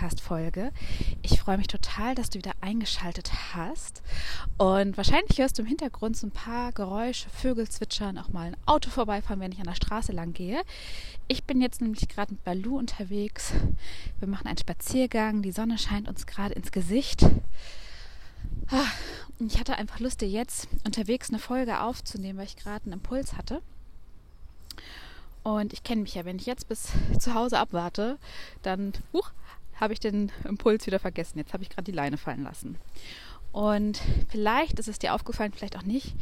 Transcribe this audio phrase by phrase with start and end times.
[0.00, 0.72] Podcast-Folge.
[1.20, 4.02] Ich freue mich total, dass du wieder eingeschaltet hast.
[4.56, 8.56] Und wahrscheinlich hörst du im Hintergrund so ein paar Geräusche, Vögel zwitschern, auch mal ein
[8.64, 10.62] Auto vorbeifahren, wenn ich an der Straße lang gehe.
[11.28, 13.52] Ich bin jetzt nämlich gerade mit Balu unterwegs.
[14.18, 15.42] Wir machen einen Spaziergang.
[15.42, 17.26] Die Sonne scheint uns gerade ins Gesicht.
[18.70, 18.86] Ah,
[19.38, 23.34] ich hatte einfach Lust, dir jetzt unterwegs eine Folge aufzunehmen, weil ich gerade einen Impuls
[23.34, 23.60] hatte.
[25.42, 28.18] Und ich kenne mich ja, wenn ich jetzt bis zu Hause abwarte,
[28.62, 29.32] dann huch,
[29.80, 31.38] habe ich den Impuls wieder vergessen.
[31.38, 32.76] Jetzt habe ich gerade die Leine fallen lassen.
[33.52, 36.14] Und vielleicht ist es dir aufgefallen, vielleicht auch nicht,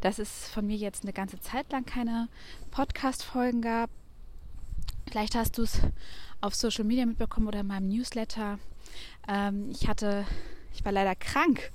[0.00, 2.28] dass es von mir jetzt eine ganze Zeit lang keine
[2.70, 3.88] Podcast-Folgen gab.
[5.08, 5.80] Vielleicht hast du es
[6.40, 8.58] auf Social Media mitbekommen oder in meinem Newsletter.
[9.28, 10.26] Ähm, ich hatte,
[10.74, 11.72] ich war leider krank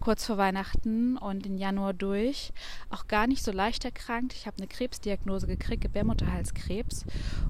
[0.00, 2.52] kurz vor Weihnachten und in Januar durch.
[2.90, 4.32] Auch gar nicht so leicht erkrankt.
[4.32, 7.04] Ich habe eine Krebsdiagnose gekriegt, Gebärmutterhalskrebs.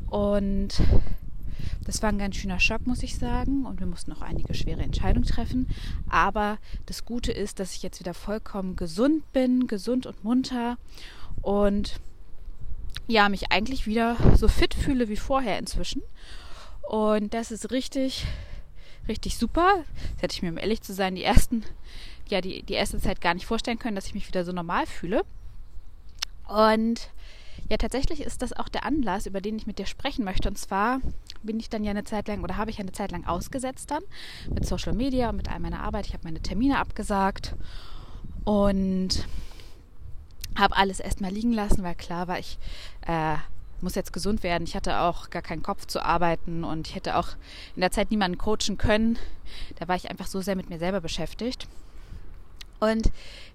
[0.08, 0.80] Und
[1.88, 3.64] das war ein ganz schöner Schock, muss ich sagen.
[3.64, 5.68] Und wir mussten auch einige schwere Entscheidungen treffen.
[6.08, 10.76] Aber das Gute ist, dass ich jetzt wieder vollkommen gesund bin, gesund und munter.
[11.40, 11.98] Und
[13.06, 16.02] ja, mich eigentlich wieder so fit fühle wie vorher inzwischen.
[16.82, 18.26] Und das ist richtig,
[19.08, 19.82] richtig super.
[20.12, 21.64] Das hätte ich mir, um ehrlich zu sein, die ersten
[22.28, 24.84] ja die, die erste Zeit gar nicht vorstellen können, dass ich mich wieder so normal
[24.84, 25.24] fühle.
[26.48, 27.08] Und
[27.68, 30.48] ja, tatsächlich ist das auch der Anlass, über den ich mit dir sprechen möchte.
[30.48, 31.00] Und zwar
[31.42, 34.02] bin ich dann ja eine Zeit lang oder habe ich eine Zeit lang ausgesetzt dann
[34.50, 36.06] mit Social Media und mit all meiner Arbeit.
[36.06, 37.54] Ich habe meine Termine abgesagt
[38.44, 39.26] und
[40.56, 42.58] habe alles erstmal liegen lassen, weil klar war, ich
[43.06, 43.36] äh,
[43.80, 44.64] muss jetzt gesund werden.
[44.64, 47.28] Ich hatte auch gar keinen Kopf zu arbeiten und ich hätte auch
[47.76, 49.18] in der Zeit niemanden coachen können.
[49.76, 51.68] Da war ich einfach so sehr mit mir selber beschäftigt.
[52.80, 53.10] Und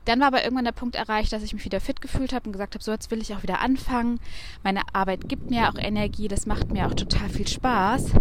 [0.06, 2.54] dann war aber irgendwann der Punkt erreicht, dass ich mich wieder fit gefühlt habe und
[2.54, 4.20] gesagt habe, so jetzt will ich auch wieder anfangen.
[4.64, 8.12] Meine Arbeit gibt mir auch Energie, das macht mir auch total viel Spaß.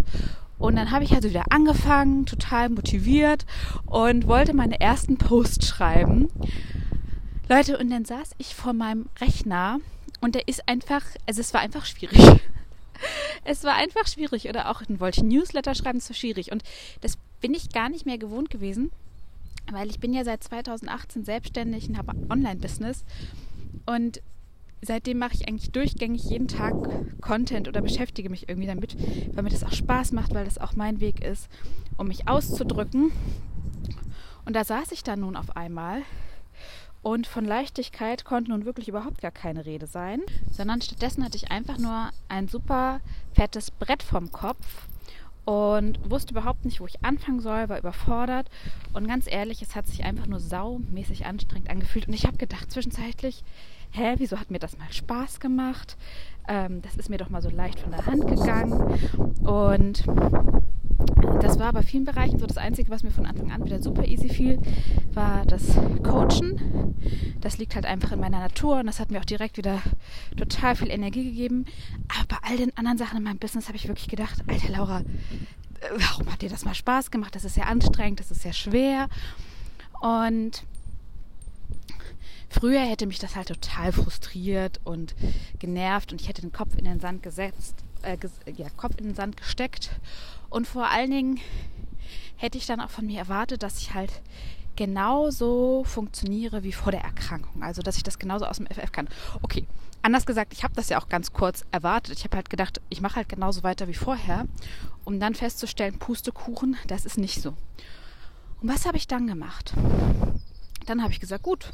[0.59, 3.47] Und dann habe ich also wieder angefangen, total motiviert
[3.87, 6.29] und wollte meine ersten Posts schreiben.
[7.49, 9.81] Leute, und dann saß ich vor meinem Rechner
[10.21, 12.21] und der ist einfach, also es war einfach schwierig.
[13.45, 14.49] es war einfach schwierig.
[14.49, 16.53] Oder auch, wollte ich Newsletter schreiben, es war schwierig.
[16.53, 16.63] Und
[17.01, 18.93] das bin ich gar nicht mehr gewohnt gewesen
[19.73, 23.05] weil ich bin ja seit 2018 selbstständig und habe Online-Business
[23.87, 24.23] und
[24.83, 26.75] seitdem mache ich eigentlich durchgängig jeden Tag
[27.21, 28.97] Content oder beschäftige mich irgendwie damit,
[29.35, 31.49] weil mir das auch Spaß macht, weil das auch mein Weg ist,
[31.97, 33.13] um mich auszudrücken.
[34.45, 36.03] Und da saß ich dann nun auf einmal
[37.03, 41.51] und von Leichtigkeit konnte nun wirklich überhaupt gar keine Rede sein, sondern stattdessen hatte ich
[41.51, 43.01] einfach nur ein super
[43.35, 44.87] fettes Brett vom Kopf
[45.45, 48.49] und wusste überhaupt nicht, wo ich anfangen soll, war überfordert.
[48.93, 52.07] Und ganz ehrlich, es hat sich einfach nur saumäßig anstrengend angefühlt.
[52.07, 53.43] Und ich habe gedacht zwischenzeitlich,
[53.91, 55.97] hä, wieso hat mir das mal Spaß gemacht?
[56.49, 58.99] Ähm, das ist mir doch mal so leicht von der Hand gegangen.
[59.45, 60.05] Und
[61.43, 62.47] das war bei vielen Bereichen so.
[62.47, 64.61] Das Einzige, was mir von Anfang an wieder super easy fiel,
[65.13, 66.95] war das Coachen.
[67.41, 69.83] Das liegt halt einfach in meiner Natur und das hat mir auch direkt wieder
[70.37, 71.67] total viel Energie gegeben.
[72.09, 75.01] Aber bei all den anderen Sachen in meinem Business habe ich wirklich gedacht, alter Laura,
[75.01, 75.05] äh,
[75.97, 77.35] warum hat dir das mal Spaß gemacht?
[77.35, 79.09] Das ist sehr anstrengend, das ist sehr schwer.
[80.01, 80.65] Und
[82.49, 85.17] früher hätte mich das halt total frustriert und
[85.59, 88.19] genervt und ich hätte den Kopf in den Sand gesetzt, äh,
[88.57, 89.91] ja, Kopf in den Sand gesteckt
[90.51, 91.41] und vor allen Dingen
[92.37, 94.21] hätte ich dann auch von mir erwartet, dass ich halt
[94.77, 97.63] genauso funktioniere wie vor der Erkrankung.
[97.63, 99.09] Also, dass ich das genauso aus dem FF kann.
[99.43, 99.67] Okay,
[100.03, 102.19] anders gesagt, ich habe das ja auch ganz kurz erwartet.
[102.19, 104.47] Ich habe halt gedacht, ich mache halt genauso weiter wie vorher,
[105.05, 107.51] um dann festzustellen, Pustekuchen, das ist nicht so.
[108.61, 109.75] Und was habe ich dann gemacht?
[110.87, 111.73] Dann habe ich gesagt, gut,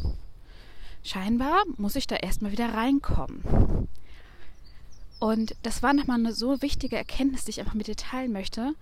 [1.02, 3.88] scheinbar muss ich da erstmal wieder reinkommen.
[5.20, 8.74] Und das war nochmal eine so wichtige Erkenntnis, die ich einfach mit dir teilen möchte.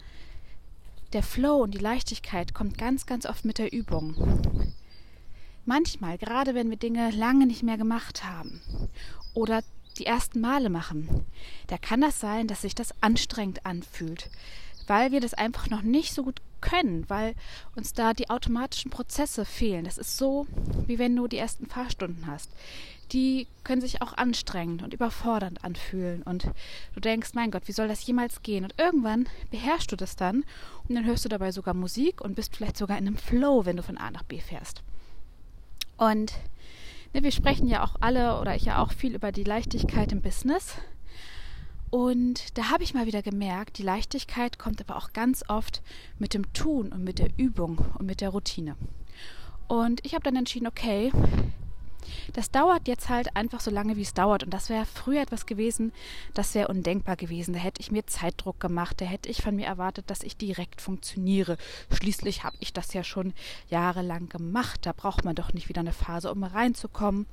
[1.12, 4.74] Der Flow und die Leichtigkeit kommt ganz, ganz oft mit der Übung.
[5.64, 8.60] Manchmal, gerade wenn wir Dinge lange nicht mehr gemacht haben
[9.34, 9.62] oder
[9.98, 11.24] die ersten Male machen,
[11.68, 14.30] da kann das sein, dass sich das anstrengend anfühlt,
[14.86, 17.34] weil wir das einfach noch nicht so gut können, weil
[17.76, 19.84] uns da die automatischen Prozesse fehlen.
[19.84, 20.46] Das ist so,
[20.86, 22.50] wie wenn du die ersten Fahrstunden hast
[23.12, 26.22] die können sich auch anstrengend und überfordernd anfühlen.
[26.22, 26.50] Und
[26.94, 28.64] du denkst, mein Gott, wie soll das jemals gehen?
[28.64, 30.44] Und irgendwann beherrschst du das dann
[30.88, 33.76] und dann hörst du dabei sogar Musik und bist vielleicht sogar in einem Flow, wenn
[33.76, 34.82] du von A nach B fährst.
[35.96, 36.32] Und
[37.14, 40.20] ne, wir sprechen ja auch alle oder ich ja auch viel über die Leichtigkeit im
[40.20, 40.74] Business.
[41.90, 45.82] Und da habe ich mal wieder gemerkt, die Leichtigkeit kommt aber auch ganz oft
[46.18, 48.76] mit dem Tun und mit der Übung und mit der Routine.
[49.68, 51.10] Und ich habe dann entschieden, okay,
[52.32, 54.44] das dauert jetzt halt einfach so lange, wie es dauert.
[54.44, 55.92] Und das wäre früher etwas gewesen,
[56.34, 57.54] das wäre undenkbar gewesen.
[57.54, 60.80] Da hätte ich mir Zeitdruck gemacht, da hätte ich von mir erwartet, dass ich direkt
[60.80, 61.56] funktioniere.
[61.92, 63.32] Schließlich habe ich das ja schon
[63.68, 64.80] jahrelang gemacht.
[64.86, 67.26] Da braucht man doch nicht wieder eine Phase, um reinzukommen.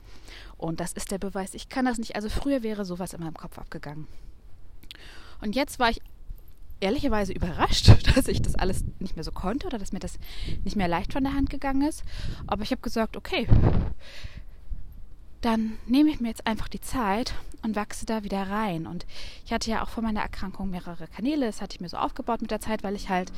[0.57, 2.15] Und das ist der Beweis, ich kann das nicht.
[2.15, 4.07] Also früher wäre sowas in meinem Kopf abgegangen.
[5.41, 6.01] Und jetzt war ich
[6.79, 10.19] ehrlicherweise überrascht, dass ich das alles nicht mehr so konnte oder dass mir das
[10.63, 12.03] nicht mehr leicht von der Hand gegangen ist.
[12.47, 13.47] Aber ich habe gesagt, okay,
[15.43, 17.33] dann nehme ich mir jetzt einfach die Zeit
[17.63, 18.87] und wachse da wieder rein.
[18.87, 19.05] Und
[19.45, 21.45] ich hatte ja auch vor meiner Erkrankung mehrere Kanäle.
[21.45, 23.31] Das hatte ich mir so aufgebaut mit der Zeit, weil ich halt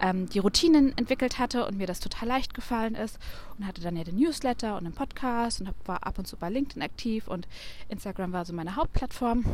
[0.00, 3.18] ähm, die Routinen entwickelt hatte und mir das total leicht gefallen ist.
[3.58, 6.50] Und hatte dann ja den Newsletter und den Podcast und war ab und zu bei
[6.50, 7.46] LinkedIn aktiv und
[7.88, 9.44] Instagram war so meine Hauptplattform.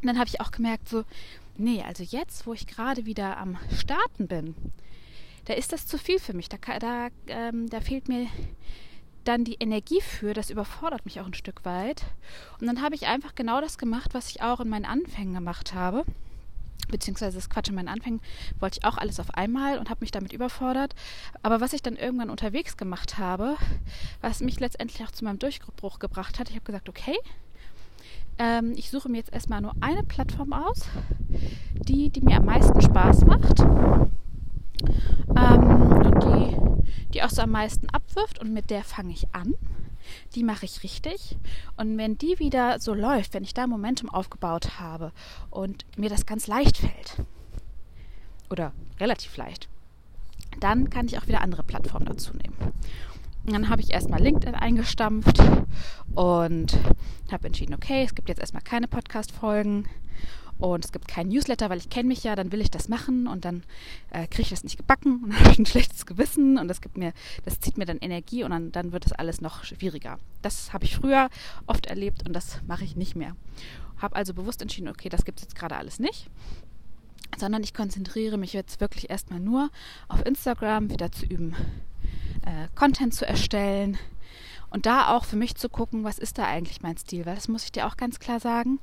[0.00, 1.04] Und dann habe ich auch gemerkt, so,
[1.56, 4.54] nee, also jetzt, wo ich gerade wieder am Starten bin,
[5.46, 6.48] da ist das zu viel für mich.
[6.48, 8.26] Da, da, ähm, da fehlt mir
[9.24, 12.04] dann die Energie für, das überfordert mich auch ein Stück weit.
[12.60, 15.74] Und dann habe ich einfach genau das gemacht, was ich auch in meinen Anfängen gemacht
[15.74, 16.04] habe.
[16.88, 18.20] Beziehungsweise das Quatsch in meinen Anfängen
[18.60, 20.94] wollte ich auch alles auf einmal und habe mich damit überfordert.
[21.42, 23.56] Aber was ich dann irgendwann unterwegs gemacht habe,
[24.22, 27.16] was mich letztendlich auch zu meinem Durchbruch gebracht hat, ich habe gesagt, okay,
[28.38, 30.86] ähm, ich suche mir jetzt erstmal nur eine Plattform aus,
[31.74, 33.60] die, die mir am meisten Spaß macht.
[35.36, 36.48] Ähm, und die
[37.14, 39.54] die auch so am meisten abwirft und mit der fange ich an.
[40.34, 41.36] Die mache ich richtig.
[41.76, 45.12] Und wenn die wieder so läuft, wenn ich da Momentum aufgebaut habe
[45.50, 47.16] und mir das ganz leicht fällt,
[48.50, 49.68] oder relativ leicht,
[50.60, 52.56] dann kann ich auch wieder andere Plattformen dazu nehmen.
[53.52, 55.38] Dann habe ich erstmal LinkedIn eingestampft
[56.14, 56.78] und
[57.30, 59.88] habe entschieden, okay, es gibt jetzt erstmal keine Podcast-Folgen
[60.58, 63.26] und es gibt keinen Newsletter, weil ich kenne mich ja, dann will ich das machen
[63.26, 63.62] und dann
[64.10, 67.12] äh, kriege ich das nicht gebacken und habe ein schlechtes Gewissen und das gibt mir,
[67.44, 70.18] das zieht mir dann Energie und dann, dann wird das alles noch schwieriger.
[70.42, 71.30] Das habe ich früher
[71.66, 73.36] oft erlebt und das mache ich nicht mehr.
[73.98, 76.28] Habe also bewusst entschieden, okay, das gibt es jetzt gerade alles nicht
[77.36, 79.70] sondern ich konzentriere mich jetzt wirklich erstmal nur
[80.08, 81.54] auf Instagram wieder zu üben,
[82.48, 83.98] äh, Content zu erstellen
[84.70, 87.48] und da auch für mich zu gucken, was ist da eigentlich mein Stil, weil das
[87.48, 88.80] muss ich dir auch ganz klar sagen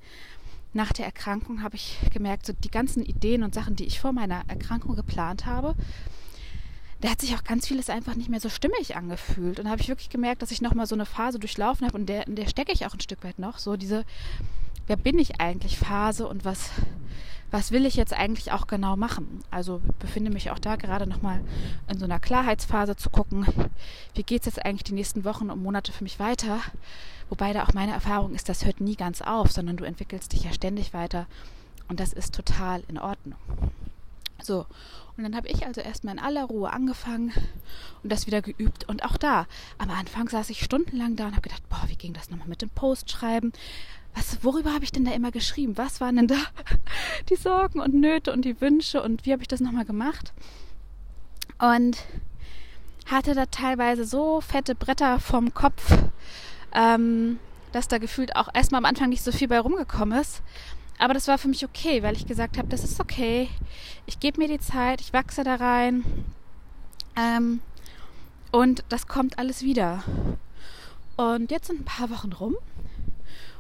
[0.76, 4.12] nach der Erkrankung habe ich gemerkt, so die ganzen Ideen und Sachen, die ich vor
[4.12, 5.74] meiner Erkrankung geplant habe,
[7.00, 9.58] da hat sich auch ganz vieles einfach nicht mehr so stimmig angefühlt.
[9.58, 12.08] Und da habe ich wirklich gemerkt, dass ich nochmal so eine Phase durchlaufen habe und
[12.08, 13.58] der, in der stecke ich auch ein Stück weit noch.
[13.58, 14.04] So diese,
[14.86, 16.72] wer bin ich eigentlich Phase und was,
[17.56, 19.40] was will ich jetzt eigentlich auch genau machen?
[19.50, 21.40] Also befinde mich auch da gerade nochmal
[21.88, 23.46] in so einer Klarheitsphase zu gucken,
[24.14, 26.60] wie geht es jetzt eigentlich die nächsten Wochen und Monate für mich weiter?
[27.30, 30.44] Wobei da auch meine Erfahrung ist, das hört nie ganz auf, sondern du entwickelst dich
[30.44, 31.28] ja ständig weiter
[31.88, 33.40] und das ist total in Ordnung.
[34.44, 34.66] So,
[35.16, 37.32] und dann habe ich also erstmal in aller Ruhe angefangen
[38.04, 38.84] und das wieder geübt.
[38.90, 39.48] Und auch da,
[39.78, 42.62] am Anfang saß ich stundenlang da und habe gedacht, boah, wie ging das nochmal mit
[42.62, 43.54] dem Post schreiben?
[44.16, 45.78] Was, worüber habe ich denn da immer geschrieben?
[45.78, 46.38] Was waren denn da
[47.30, 50.34] die Sorgen und Nöte und die Wünsche und wie habe ich das nochmal gemacht?
[51.60, 51.98] Und
[53.06, 55.92] hatte da teilweise so fette Bretter vom Kopf
[56.76, 57.40] ähm,
[57.72, 60.44] dass da gefühlt auch erstmal am Anfang nicht so viel bei rumgekommen ist.
[60.98, 63.50] Aber das war für mich okay, weil ich gesagt habe, das ist okay.
[64.06, 66.04] Ich gebe mir die Zeit, ich wachse da rein.
[67.18, 67.60] Ähm,
[68.52, 70.04] und das kommt alles wieder.
[71.18, 72.56] Und jetzt sind ein paar Wochen rum.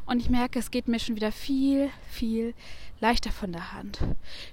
[0.05, 2.53] Und ich merke, es geht mir schon wieder viel, viel
[2.99, 3.99] leichter von der Hand.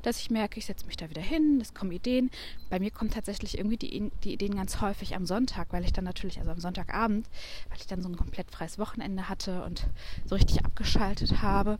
[0.03, 2.31] Dass ich merke, ich setze mich da wieder hin, es kommen Ideen.
[2.71, 6.05] Bei mir kommen tatsächlich irgendwie die, die Ideen ganz häufig am Sonntag, weil ich dann
[6.05, 7.29] natürlich, also am Sonntagabend,
[7.69, 9.87] weil ich dann so ein komplett freies Wochenende hatte und
[10.25, 11.79] so richtig abgeschaltet habe.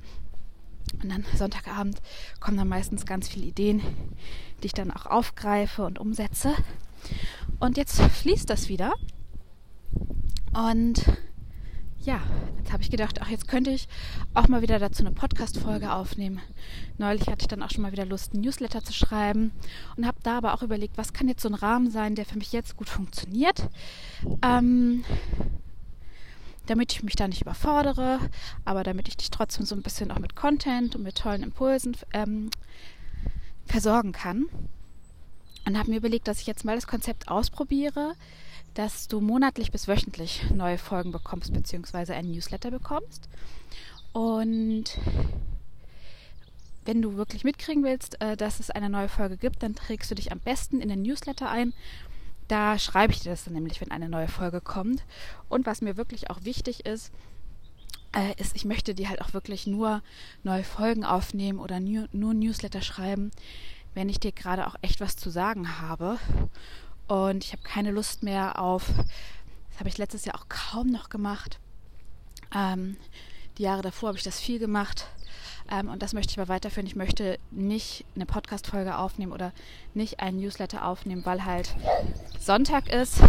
[1.03, 2.03] Und dann Sonntagabend
[2.41, 3.81] kommen dann meistens ganz viele Ideen,
[4.63, 6.55] die ich dann auch aufgreife und umsetze.
[7.59, 8.93] Und jetzt fließt das wieder.
[10.53, 11.03] Und
[12.05, 12.21] ja,
[12.59, 13.89] jetzt habe ich gedacht, ach, jetzt könnte ich
[14.35, 16.41] auch mal wieder dazu eine Podcast-Folge aufnehmen.
[16.99, 19.53] Neulich hatte ich dann auch schon mal wieder Lust, ein Newsletter zu schreiben
[19.97, 22.39] und habe da aber auch überlegt, was kann jetzt so ein Rahmen sein, der für
[22.39, 23.69] mich jetzt gut funktioniert,
[24.43, 25.05] ähm,
[26.67, 28.19] damit ich mich da nicht überfordere,
[28.65, 31.97] aber damit ich dich trotzdem so ein bisschen auch mit Content und mit tollen Impulsen
[32.13, 32.51] ähm,
[33.67, 34.47] versorgen kann.
[35.65, 38.15] Und habe mir überlegt, dass ich jetzt mal das Konzept ausprobiere,
[38.75, 43.29] dass du monatlich bis wöchentlich neue Folgen bekommst, beziehungsweise ein Newsletter bekommst.
[44.13, 44.99] Und
[46.85, 50.15] wenn du wirklich mitkriegen willst, äh, dass es eine neue Folge gibt, dann trägst du
[50.15, 51.73] dich am besten in den Newsletter ein.
[52.49, 55.05] Da schreibe ich dir das dann nämlich, wenn eine neue Folge kommt.
[55.49, 57.13] Und was mir wirklich auch wichtig ist,
[58.15, 60.03] äh, ist, ich möchte dir halt auch wirklich nur
[60.43, 63.31] neue Folgen aufnehmen oder nur, nur Newsletter schreiben,
[63.95, 66.19] wenn ich dir gerade auch echt was zu sagen habe.
[67.09, 68.87] Und ich habe keine Lust mehr auf,
[69.71, 71.59] das habe ich letztes Jahr auch kaum noch gemacht.
[72.55, 72.97] Ähm,
[73.59, 75.07] die Jahre davor habe ich das viel gemacht.
[75.71, 76.87] Ähm, und das möchte ich aber weiterführen.
[76.87, 79.53] Ich möchte nicht eine Podcast-Folge aufnehmen oder
[79.95, 81.75] nicht einen Newsletter aufnehmen, weil halt
[82.39, 83.21] Sonntag ist,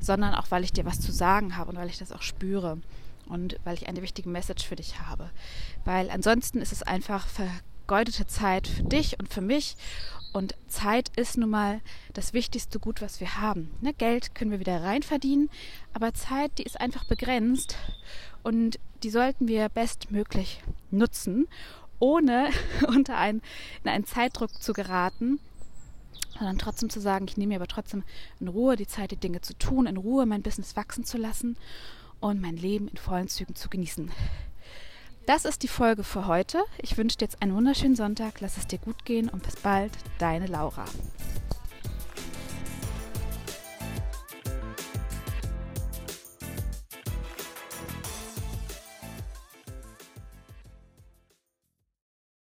[0.00, 2.78] sondern auch, weil ich dir was zu sagen habe und weil ich das auch spüre
[3.26, 5.30] und weil ich eine wichtige Message für dich habe.
[5.84, 7.26] Weil ansonsten ist es einfach
[7.88, 9.74] vergeudete Zeit für dich und für mich.
[10.34, 11.80] Und Zeit ist nun mal
[12.12, 13.70] das wichtigste Gut, was wir haben.
[13.80, 15.48] Ne, Geld können wir wieder rein verdienen,
[15.94, 17.76] aber Zeit, die ist einfach begrenzt
[18.42, 21.48] und die sollten wir bestmöglich nutzen,
[21.98, 22.50] ohne
[22.88, 23.40] unter einen,
[23.82, 25.40] in einen Zeitdruck zu geraten,
[26.36, 28.04] sondern trotzdem zu sagen, ich nehme mir aber trotzdem
[28.38, 31.56] in Ruhe die Zeit, die Dinge zu tun, in Ruhe mein Business wachsen zu lassen
[32.20, 34.10] und mein Leben in vollen Zügen zu genießen.
[35.28, 36.64] Das ist die Folge für heute.
[36.78, 38.40] Ich wünsche dir jetzt einen wunderschönen Sonntag.
[38.40, 40.86] Lass es dir gut gehen und bis bald, deine Laura.